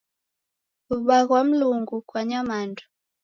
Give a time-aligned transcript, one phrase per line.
[0.87, 2.83] W'ubaa ghwa Mlungu kwa nyamandu.